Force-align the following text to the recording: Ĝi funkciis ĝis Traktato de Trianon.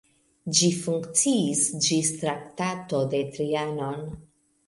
Ĝi 0.59 0.67
funkciis 0.85 1.59
ĝis 1.87 2.09
Traktato 2.23 3.05
de 3.13 3.19
Trianon. 3.37 4.01